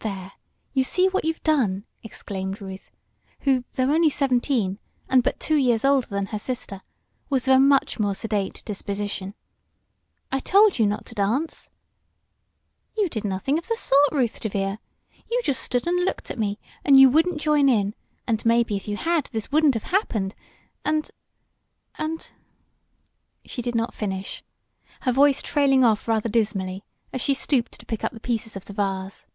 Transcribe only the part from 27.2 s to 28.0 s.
she stooped to